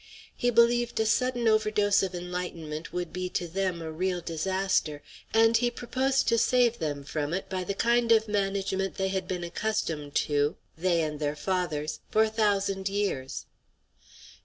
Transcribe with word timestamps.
He 0.35 0.49
believed 0.49 0.99
a 0.99 1.05
sudden 1.05 1.47
overdose 1.47 2.01
of 2.01 2.15
enlightenment 2.15 2.91
would 2.91 3.13
be 3.13 3.29
to 3.37 3.47
them 3.47 3.83
a 3.83 3.91
real 3.91 4.19
disaster, 4.19 5.03
and 5.31 5.55
he 5.55 5.69
proposed 5.69 6.27
to 6.29 6.39
save 6.39 6.79
them 6.79 7.03
from 7.03 7.35
it 7.35 7.47
by 7.49 7.63
the 7.63 7.75
kind 7.75 8.11
of 8.11 8.27
management 8.27 8.95
they 8.95 9.09
had 9.09 9.27
been 9.27 9.43
accustomed 9.43 10.15
to 10.15 10.57
they 10.75 11.03
and 11.03 11.19
their 11.19 11.35
fathers 11.35 11.99
for 12.09 12.23
a 12.23 12.31
thousand 12.31 12.89
years. 12.89 13.45